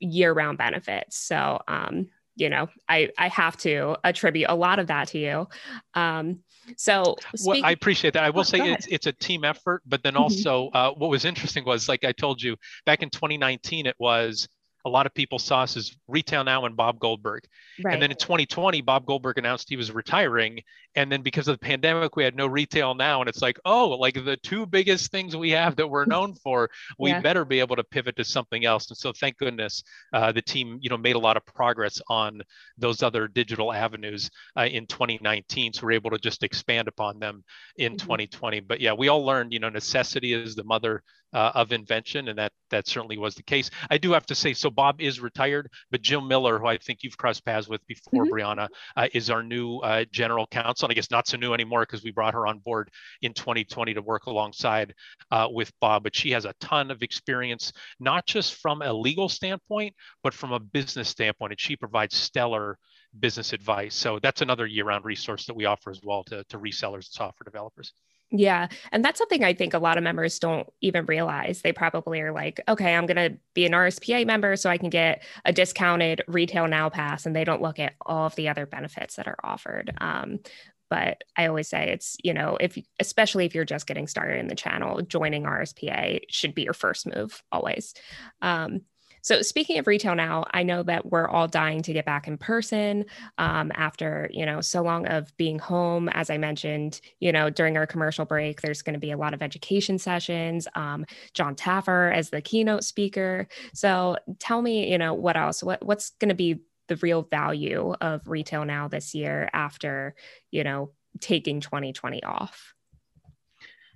[0.00, 1.16] year round benefits.
[1.16, 5.48] So, um, you know, I, I have to attribute a lot of that to you.
[5.94, 6.40] Um,
[6.76, 8.24] so speak- well, I appreciate that.
[8.24, 10.22] I will oh, say it's it's a team effort, but then mm-hmm.
[10.22, 14.48] also uh, what was interesting was like I told you back in 2019, it was
[14.86, 17.42] a lot of people saw us as Retail Now and Bob Goldberg.
[17.84, 17.92] Right.
[17.92, 20.60] And then in 2020, Bob Goldberg announced he was retiring.
[20.94, 23.20] And then because of the pandemic, we had no Retail Now.
[23.20, 26.70] And it's like, oh, like the two biggest things we have that we're known for,
[27.00, 27.20] we yeah.
[27.20, 28.88] better be able to pivot to something else.
[28.88, 32.40] And so thank goodness uh, the team, you know, made a lot of progress on
[32.78, 35.72] those other digital avenues uh, in 2019.
[35.72, 37.42] So we're able to just expand upon them
[37.76, 38.06] in mm-hmm.
[38.06, 38.60] 2020.
[38.60, 42.38] But yeah, we all learned, you know, necessity is the mother uh, of invention, and
[42.38, 43.70] that that certainly was the case.
[43.90, 47.00] I do have to say, so Bob is retired, but Jill Miller, who I think
[47.02, 48.32] you've crossed paths with before, mm-hmm.
[48.32, 50.86] Brianna, uh, is our new uh, general counsel.
[50.86, 52.90] And I guess not so new anymore because we brought her on board
[53.22, 54.94] in 2020 to work alongside
[55.30, 56.02] uh, with Bob.
[56.02, 60.52] But she has a ton of experience, not just from a legal standpoint, but from
[60.52, 62.78] a business standpoint, and she provides stellar
[63.18, 63.94] business advice.
[63.94, 67.44] So that's another year-round resource that we offer as well to, to resellers and software
[67.44, 67.92] developers.
[68.30, 68.68] Yeah.
[68.90, 71.62] And that's something I think a lot of members don't even realize.
[71.62, 74.90] They probably are like, okay, I'm going to be an RSPA member so I can
[74.90, 77.24] get a discounted retail now pass.
[77.24, 79.92] And they don't look at all of the other benefits that are offered.
[79.98, 80.40] Um,
[80.88, 84.48] but I always say it's, you know, if especially if you're just getting started in
[84.48, 87.94] the channel, joining RSPA should be your first move always.
[88.42, 88.82] Um,
[89.26, 92.38] so speaking of retail now, I know that we're all dying to get back in
[92.38, 93.06] person
[93.38, 96.08] um, after you know so long of being home.
[96.10, 99.34] As I mentioned, you know during our commercial break, there's going to be a lot
[99.34, 100.68] of education sessions.
[100.76, 103.48] Um, Jon Taffer as the keynote speaker.
[103.74, 105.60] So tell me, you know, what else?
[105.60, 110.14] What what's going to be the real value of retail now this year after
[110.52, 112.74] you know taking 2020 off?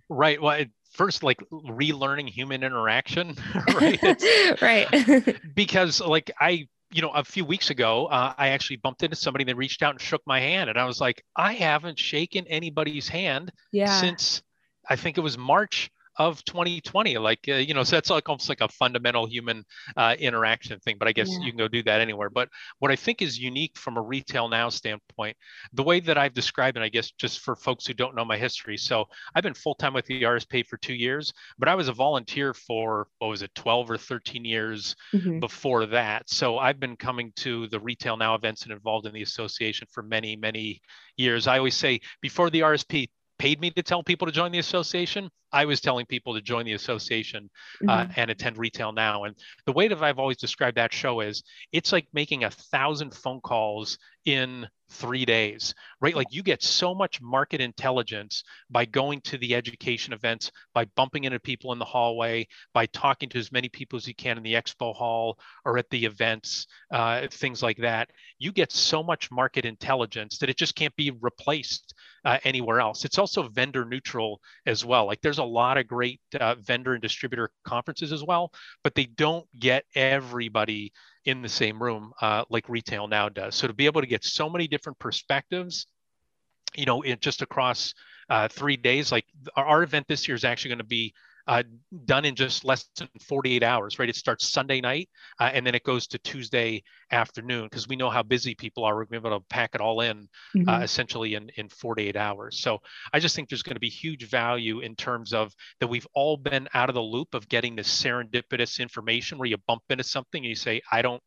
[0.09, 0.43] Right.
[0.43, 3.35] Well, it, first like relearning human interaction
[3.75, 9.03] right right because like i you know a few weeks ago uh, i actually bumped
[9.03, 11.99] into somebody that reached out and shook my hand and i was like i haven't
[11.99, 14.01] shaken anybody's hand yeah.
[14.01, 14.43] since
[14.89, 18.51] i think it was march of 2020 like uh, you know so that's like almost
[18.51, 19.65] like a fundamental human
[19.97, 21.39] uh, interaction thing but i guess yeah.
[21.39, 22.47] you can go do that anywhere but
[22.79, 25.35] what i think is unique from a retail now standpoint
[25.73, 28.37] the way that i've described it i guess just for folks who don't know my
[28.37, 31.93] history so i've been full-time with the rsp for two years but i was a
[31.93, 35.39] volunteer for what was it 12 or 13 years mm-hmm.
[35.39, 39.23] before that so i've been coming to the retail now events and involved in the
[39.23, 40.83] association for many many
[41.17, 43.09] years i always say before the rsp
[43.41, 45.31] paid me to tell people to join the association.
[45.51, 47.49] I was telling people to join the association
[47.89, 48.13] uh, mm-hmm.
[48.15, 49.25] and attend Retail Now.
[49.25, 53.15] And the way that I've always described that show is it's like making a thousand
[53.15, 56.15] phone calls in three days, right?
[56.15, 61.25] Like you get so much market intelligence by going to the education events, by bumping
[61.25, 64.43] into people in the hallway, by talking to as many people as you can in
[64.43, 68.11] the expo hall or at the events, uh, things like that.
[68.39, 73.05] You get so much market intelligence that it just can't be replaced uh, anywhere else.
[73.05, 75.07] It's also vendor neutral as well.
[75.07, 78.53] Like there's a lot of great uh, vendor and distributor conferences as well,
[78.83, 80.93] but they don't get everybody
[81.25, 83.55] in the same room uh, like retail now does.
[83.55, 85.87] So to be able to get so many different perspectives,
[86.75, 87.95] you know, it just across
[88.29, 91.15] uh, three days, like our, our event this year is actually going to be
[91.51, 91.65] uh,
[92.05, 94.09] done in just less than 48 hours, right?
[94.09, 95.09] It starts Sunday night
[95.41, 98.95] uh, and then it goes to Tuesday afternoon because we know how busy people are.
[98.95, 100.69] We're going to be able to pack it all in uh, mm-hmm.
[100.69, 102.61] uh, essentially in, in 48 hours.
[102.61, 102.79] So
[103.13, 106.37] I just think there's going to be huge value in terms of that we've all
[106.37, 110.45] been out of the loop of getting this serendipitous information where you bump into something
[110.45, 111.23] and you say, I don't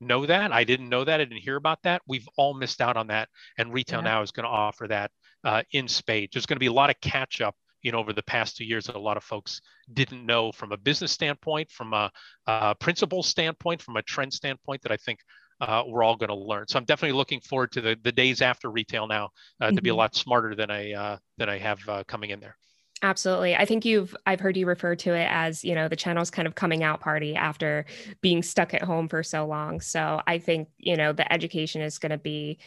[0.00, 0.52] know that.
[0.52, 1.20] I didn't know that.
[1.20, 2.00] I didn't hear about that.
[2.08, 3.28] We've all missed out on that.
[3.58, 4.04] And retail yeah.
[4.04, 5.10] now is going to offer that
[5.44, 6.32] uh, in spades.
[6.32, 7.54] There's going to be a lot of catch up
[7.86, 9.60] you know over the past two years that a lot of folks
[9.92, 12.10] didn't know from a business standpoint from a,
[12.48, 15.20] a principle standpoint from a trend standpoint that i think
[15.60, 18.42] uh, we're all going to learn so i'm definitely looking forward to the, the days
[18.42, 19.26] after retail now
[19.60, 19.76] uh, mm-hmm.
[19.76, 19.98] to be a mm-hmm.
[19.98, 22.56] lot smarter than i uh, than i have uh, coming in there
[23.02, 23.54] Absolutely.
[23.54, 26.48] I think you've I've heard you refer to it as, you know, the channel's kind
[26.48, 27.84] of coming out party after
[28.22, 29.82] being stuck at home for so long.
[29.82, 32.58] So I think, you know, the education is going to be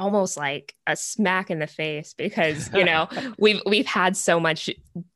[0.00, 3.06] almost like a smack in the face because you know
[3.38, 4.70] we've we've had so much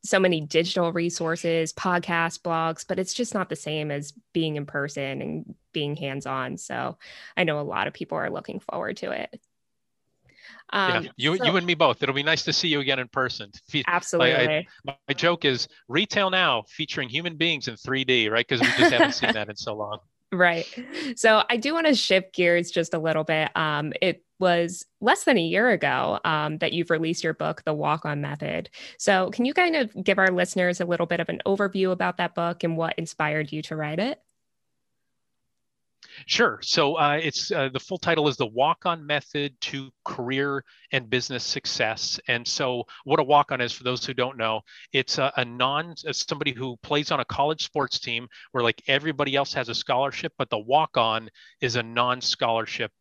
[0.05, 4.67] so many digital resources podcasts blogs but it's just not the same as being in
[4.67, 6.99] person and being hands on so
[7.37, 9.41] i know a lot of people are looking forward to it
[10.71, 12.03] um, yeah, you, so, you and me both.
[12.03, 13.53] It'll be nice to see you again in person.
[13.87, 14.35] Absolutely.
[14.35, 18.47] I, my joke is retail now featuring human beings in 3D, right?
[18.49, 19.99] Because we just haven't seen that in so long.
[20.33, 20.67] Right.
[21.15, 23.57] So I do want to shift gears just a little bit.
[23.57, 27.75] Um, it was less than a year ago um, that you've released your book, The
[27.75, 28.71] Walk On Method.
[28.99, 32.17] So can you kind of give our listeners a little bit of an overview about
[32.19, 34.21] that book and what inspired you to write it?
[36.27, 36.59] Sure.
[36.63, 41.11] So uh, it's uh, the full title is the Walk On Method to Career and
[41.11, 42.21] Business Success.
[42.29, 44.61] And so, what a walk on is for those who don't know,
[44.93, 49.35] it's a, a non somebody who plays on a college sports team where like everybody
[49.35, 52.93] else has a scholarship, but the walk on is a non scholarship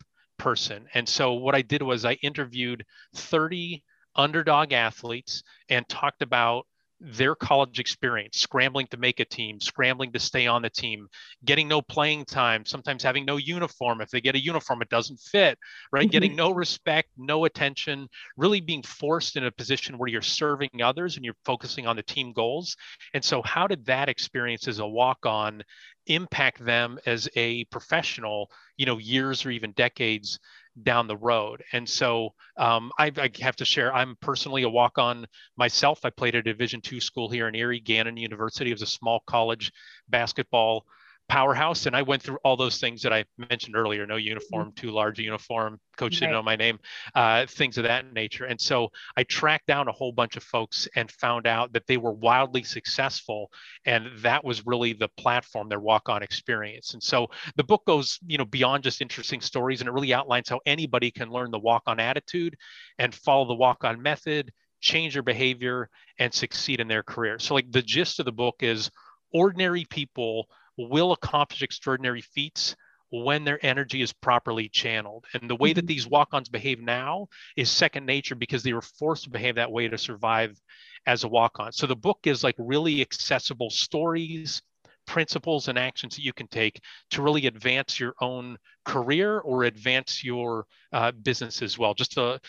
[0.43, 0.87] person.
[0.93, 3.83] And so, what I did was I interviewed 30
[4.15, 6.67] underdog athletes and talked about
[7.03, 11.09] their college experience, scrambling to make a team, scrambling to stay on the team,
[11.43, 13.99] getting no playing time, sometimes having no uniform.
[13.99, 15.59] If they get a uniform, it doesn't fit,
[15.91, 16.03] right?
[16.03, 16.11] Mm-hmm.
[16.11, 21.17] Getting no respect, no attention, really being forced in a position where you're serving others
[21.17, 22.77] and you're focusing on the team goals.
[23.13, 25.61] And so, how did that experience as a walk on
[26.07, 30.39] impact them as a professional, you know, years or even decades
[30.81, 31.63] down the road.
[31.71, 35.99] And so um, I, I, have to share, I'm personally a walk on myself.
[36.03, 38.71] I played at a Division two school here in Erie, Gannon University.
[38.71, 39.71] It was a small college
[40.09, 40.85] basketball
[41.29, 41.85] powerhouse.
[41.85, 44.87] And I went through all those things that I mentioned earlier no uniform, mm-hmm.
[44.87, 46.79] too large uniform, coach didn't know my name,
[47.15, 48.45] uh, things of that nature.
[48.45, 51.97] And so I tracked down a whole bunch of folks and found out that they
[51.97, 53.51] were wildly successful.
[53.85, 56.93] And that was really the platform, their walk on experience.
[56.93, 60.49] And so the book goes, you know, beyond just interesting stories and it really outlines
[60.49, 62.55] how anybody can learn the walk on attitude
[62.99, 64.51] and follow the walk on method
[64.83, 67.39] change their behavior and succeed in their career.
[67.39, 68.91] So like the gist of the book is
[69.33, 72.75] ordinary people will accomplish extraordinary feats
[73.11, 75.25] when their energy is properly channeled.
[75.33, 75.75] And the way mm-hmm.
[75.75, 79.55] that these walk ons behave now is second nature because they were forced to behave
[79.55, 80.59] that way to survive
[81.05, 81.71] as a walk on.
[81.71, 84.63] So the book is like really accessible stories,
[85.05, 86.81] principles, and actions that you can take
[87.11, 91.93] to really advance your own career or advance your uh, business as well.
[91.93, 92.39] Just to,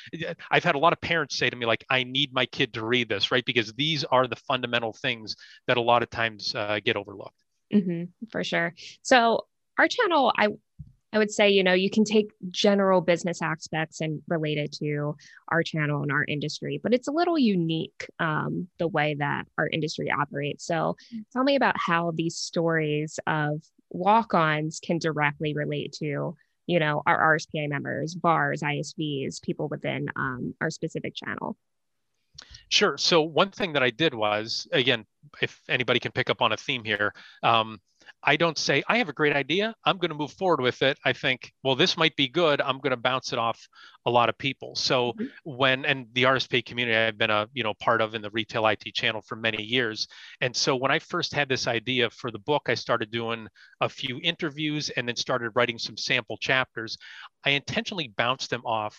[0.51, 2.87] I've had a lot of parents say to me, like, I need my kid to
[2.87, 3.45] read this, right?
[3.45, 7.44] Because these are the fundamental things that a lot of times uh, get overlooked.
[7.73, 8.75] Mm-hmm, for sure.
[9.03, 9.47] So
[9.79, 10.49] our channel, I
[11.13, 15.15] I would say, you know, you can take general business aspects and relate it to
[15.47, 19.69] our channel and our industry, but it's a little unique um, the way that our
[19.69, 20.67] industry operates.
[20.67, 20.97] So
[21.33, 27.37] tell me about how these stories of walk-ons can directly relate to, you know, our
[27.37, 31.57] RSPA members, VARs, ISVs, people within um, our specific channel.
[32.69, 32.97] Sure.
[32.99, 35.05] So one thing that I did was, again,
[35.41, 37.81] if anybody can pick up on a theme here, um,
[38.27, 39.75] I don't say, I have a great idea.
[39.85, 40.99] I'm going to move forward with it.
[41.05, 42.61] I think, well, this might be good.
[42.61, 43.69] I'm going to bounce it off
[44.07, 44.75] a lot of people.
[44.77, 45.27] So mm-hmm.
[45.45, 48.67] when, and the RSP community, I've been a, you know, part of in the retail
[48.67, 50.09] IT channel for many years.
[50.41, 53.47] And so when I first had this idea for the book, I started doing
[53.81, 56.97] a few interviews and then started writing some sample chapters.
[57.45, 58.99] I intentionally bounced them off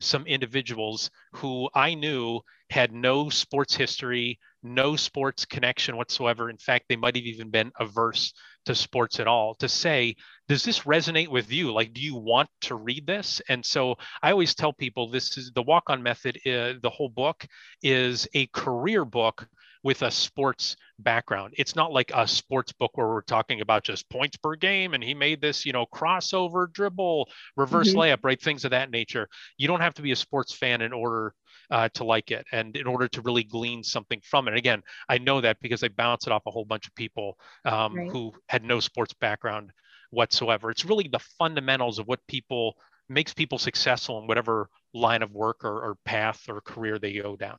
[0.00, 6.50] some individuals who I knew had no sports history, no sports connection whatsoever.
[6.50, 8.32] In fact, they might have even been averse
[8.66, 10.16] to sports at all to say,
[10.48, 11.72] does this resonate with you?
[11.72, 13.40] Like, do you want to read this?
[13.48, 17.10] And so I always tell people this is the walk on method, uh, the whole
[17.10, 17.46] book
[17.82, 19.46] is a career book
[19.84, 21.54] with a sports background.
[21.58, 25.04] It's not like a sports book where we're talking about just points per game and
[25.04, 27.98] he made this, you know, crossover dribble, reverse mm-hmm.
[27.98, 28.40] layup, right?
[28.40, 29.28] Things of that nature.
[29.58, 31.34] You don't have to be a sports fan in order
[31.70, 34.56] uh, to like it and in order to really glean something from it.
[34.56, 37.94] Again, I know that because I bounce it off a whole bunch of people um,
[37.94, 38.10] right.
[38.10, 39.70] who had no sports background
[40.10, 40.70] whatsoever.
[40.70, 42.76] It's really the fundamentals of what people
[43.10, 47.36] makes people successful in whatever line of work or, or path or career they go
[47.36, 47.58] down.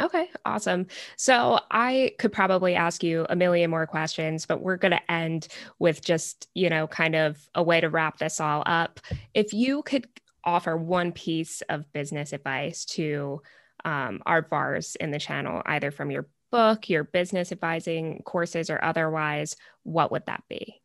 [0.00, 0.86] Okay, awesome.
[1.16, 5.48] So I could probably ask you a million more questions, but we're going to end
[5.78, 9.00] with just, you know, kind of a way to wrap this all up.
[9.32, 10.06] If you could
[10.44, 13.40] offer one piece of business advice to
[13.84, 18.82] um, our VARs in the channel, either from your book, your business advising courses, or
[18.82, 20.80] otherwise, what would that be?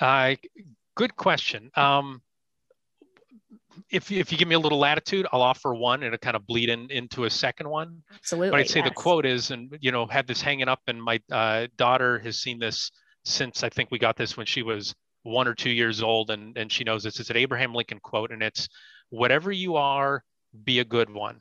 [0.00, 0.34] Uh,
[0.94, 1.70] good question.
[1.74, 2.22] Um,
[3.90, 6.46] if if you give me a little latitude, I'll offer one and it kind of
[6.46, 8.02] bleed in into a second one.
[8.14, 8.50] Absolutely.
[8.50, 8.88] But I'd say yes.
[8.88, 12.38] the quote is, and you know, had this hanging up, and my uh, daughter has
[12.38, 12.90] seen this
[13.24, 16.56] since I think we got this when she was one or two years old, and
[16.56, 17.20] and she knows this.
[17.20, 18.68] It's an Abraham Lincoln quote, and it's,
[19.10, 20.22] "Whatever you are,
[20.64, 21.40] be a good one."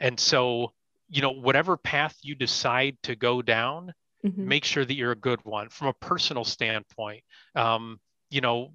[0.00, 0.72] And so,
[1.08, 3.92] you know, whatever path you decide to go down,
[4.24, 4.48] mm-hmm.
[4.48, 7.24] make sure that you're a good one from a personal standpoint.
[7.54, 7.98] Um,
[8.30, 8.72] you know,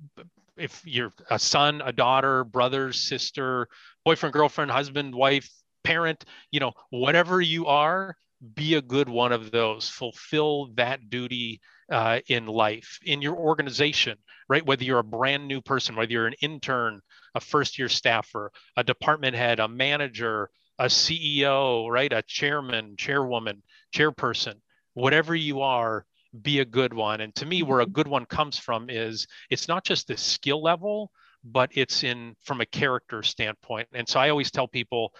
[0.57, 3.67] if you're a son, a daughter, brother, sister,
[4.05, 5.49] boyfriend, girlfriend, husband, wife,
[5.83, 8.15] parent, you know, whatever you are,
[8.55, 9.89] be a good one of those.
[9.89, 14.17] Fulfill that duty uh, in life in your organization
[14.49, 14.65] right?
[14.65, 17.01] Whether you're a brand new person whether you're an intern
[17.35, 20.49] a first year staffer a department head a manager
[20.79, 22.11] a ceo right?
[22.11, 23.63] A chairman chairwoman
[23.95, 24.55] chairperson
[24.93, 26.05] whatever you are
[26.41, 27.93] be a good one and to me where a mm-hmm.
[27.93, 31.11] good one comes from is it's not just the skill level
[31.43, 33.87] but it's in from a character standpoint.
[33.93, 35.13] And so I always tell people,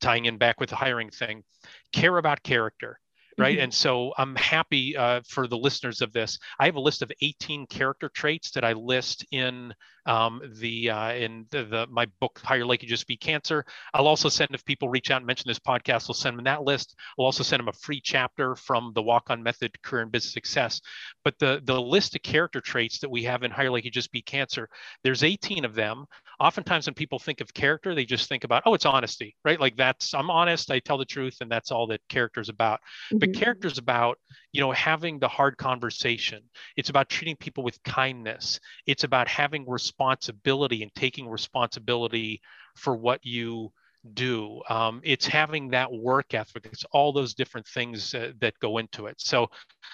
[0.00, 1.44] tying in back with the hiring thing,
[1.92, 2.98] care about character
[3.38, 3.64] right mm-hmm.
[3.64, 7.10] and so i'm happy uh, for the listeners of this i have a list of
[7.22, 9.72] 18 character traits that i list in
[10.06, 13.64] um, the uh, in the, the, my book hire like you just beat cancer.
[13.94, 16.64] I'll also send if people reach out and mention this podcast i'll send them that
[16.64, 16.94] list.
[17.18, 20.32] I'll also send them a free chapter from the walk on method career and business
[20.32, 20.80] success.
[21.24, 24.12] But the the list of character traits that we have in hire like you just
[24.12, 24.68] beat cancer
[25.04, 26.06] there's 18 of them.
[26.40, 29.60] Oftentimes when people think of character they just think about oh it's honesty right?
[29.60, 32.80] Like that's i'm honest i tell the truth and that's all that character is about.
[32.80, 33.18] Mm-hmm.
[33.18, 34.18] but character is about
[34.52, 36.42] you know having the hard conversation.
[36.76, 38.60] It's about treating people with kindness.
[38.86, 42.40] It's about having responsibility and taking responsibility
[42.76, 43.70] for what you
[44.14, 44.60] do.
[44.68, 46.66] Um, it's having that work ethic.
[46.72, 49.14] It's all those different things uh, that go into it.
[49.18, 49.48] So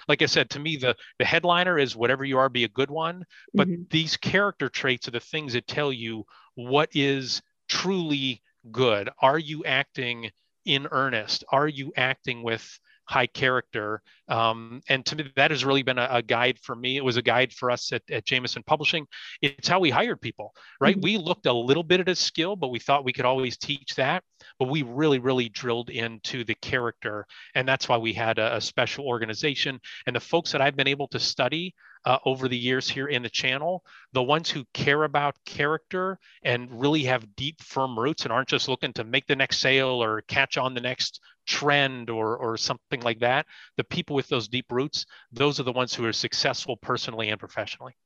[0.07, 2.91] like i said to me the the headliner is whatever you are be a good
[2.91, 3.25] one.
[3.53, 3.83] But mm-hmm.
[3.91, 6.25] these character traits are the things that tell you
[6.55, 8.41] what is truly
[8.71, 9.11] good.
[9.21, 10.31] Are you acting
[10.65, 11.45] in earnest?
[11.51, 12.79] Are you acting with
[13.09, 14.03] high character.
[14.29, 16.99] Um, and to me, that has really been a, a, guide for me.
[16.99, 19.07] It was a guide for us at, at Jameson Publishing.
[19.41, 20.95] It's how we hired people, right?
[20.95, 21.05] Mm-hmm.
[21.05, 23.95] We looked a little bit at a skill, but we thought we could always teach
[23.97, 24.23] that.
[24.59, 27.27] But we really, really drilled into the character.
[27.55, 29.81] And that's why we had a, a special organization.
[30.07, 31.75] And the folks that I've been able to study
[32.05, 33.85] uh, over the years here in the channel.
[34.13, 38.69] The ones who care about character and really have deep, firm roots and aren't just
[38.69, 43.01] looking to make the next sale or catch on the next trend or, or something
[43.01, 43.47] like that.
[43.77, 47.39] The people with those deep roots, those are the ones who are successful personally and
[47.39, 47.97] professionally.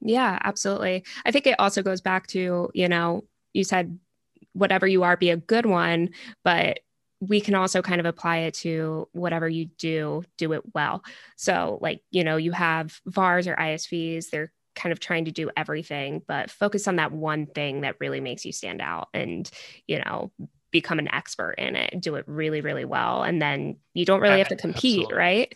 [0.00, 1.04] Yeah, absolutely.
[1.24, 3.98] I think it also goes back to, you know, you said
[4.52, 6.10] whatever you are, be a good one,
[6.42, 6.80] but
[7.20, 11.04] we can also kind of apply it to whatever you do, do it well.
[11.36, 15.50] So, like, you know, you have VARs or ISVs, they're kind of trying to do
[15.56, 19.50] everything, but focus on that one thing that really makes you stand out and,
[19.86, 20.32] you know,
[20.70, 23.22] become an expert in it, do it really, really well.
[23.22, 25.18] And then you don't really have to compete, Absolutely.
[25.18, 25.54] right?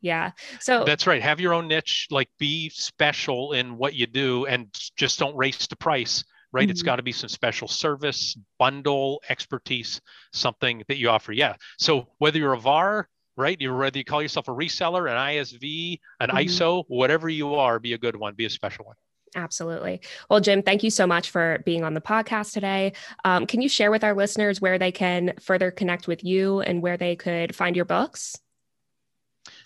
[0.00, 0.32] Yeah.
[0.60, 1.22] So that's right.
[1.22, 5.66] Have your own niche, like be special in what you do and just don't race
[5.68, 6.64] to price right?
[6.64, 6.70] Mm-hmm.
[6.70, 10.00] It's got to be some special service, bundle, expertise,
[10.32, 11.32] something that you offer.
[11.32, 11.54] Yeah.
[11.78, 13.58] So whether you're a VAR, right?
[13.60, 16.38] You whether you call yourself a reseller, an ISV, an mm-hmm.
[16.38, 18.96] ISO, whatever you are, be a good one, be a special one.
[19.36, 20.00] Absolutely.
[20.30, 22.94] Well, Jim, thank you so much for being on the podcast today.
[23.24, 26.82] Um, can you share with our listeners where they can further connect with you and
[26.82, 28.36] where they could find your books?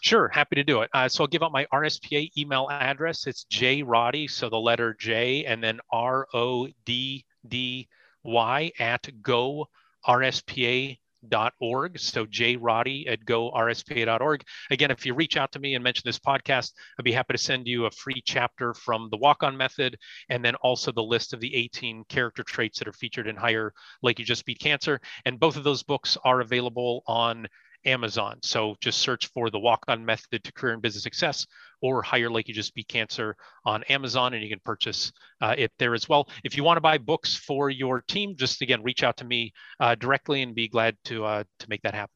[0.02, 0.90] Sure, happy to do it.
[0.92, 3.28] Uh, so I'll give out my RSPA email address.
[3.28, 7.86] It's J Roddy, so the letter J and then R O D D
[8.24, 9.68] Y at go
[10.04, 12.00] RSPA.org.
[12.00, 14.42] So J Roddy at gorspa.org.
[14.72, 17.38] Again, if you reach out to me and mention this podcast, I'd be happy to
[17.38, 19.96] send you a free chapter from the walk on method
[20.28, 23.72] and then also the list of the 18 character traits that are featured in Hire
[24.02, 25.00] Like You Just Beat Cancer.
[25.24, 27.46] And both of those books are available on
[27.84, 28.38] Amazon.
[28.42, 31.46] So just search for the walk on method to career and business success
[31.80, 35.72] or hire like you just beat cancer on Amazon and you can purchase uh, it
[35.78, 36.28] there as well.
[36.44, 39.52] If you want to buy books for your team, just again, reach out to me
[39.80, 42.14] uh, directly and be glad to, uh, to make that happen.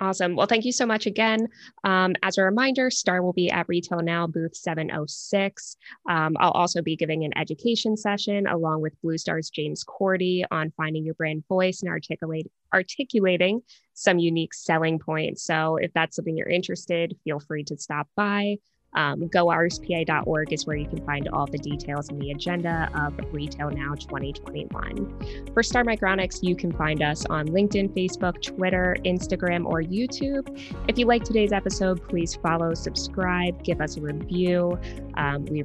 [0.00, 0.34] Awesome.
[0.34, 1.46] Well, thank you so much again.
[1.84, 5.76] Um, as a reminder, STAR will be at RetailNOW booth 706.
[6.08, 11.04] Um, I'll also be giving an education session along with BlueStar's James Cordy on finding
[11.04, 13.60] your brand voice and articulate, articulating
[13.92, 15.44] some unique selling points.
[15.44, 18.56] So if that's something you're interested, feel free to stop by.
[18.94, 23.98] Um, GoRSPA.org is where you can find all the details and the agenda of RetailNOW
[24.00, 25.50] 2021.
[25.54, 30.58] For Star Micronics, you can find us on LinkedIn, Facebook, Twitter, Instagram, or YouTube.
[30.88, 34.78] If you like today's episode, please follow, subscribe, give us a review.
[35.14, 35.64] Um, we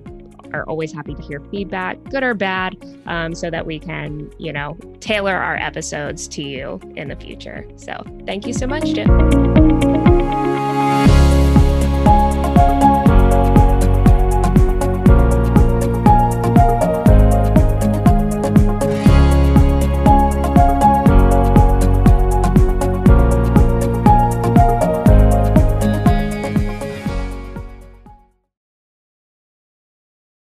[0.53, 4.53] are always happy to hear feedback, good or bad, um, so that we can, you
[4.53, 7.67] know, tailor our episodes to you in the future.
[7.75, 9.09] So thank you so much, Jim.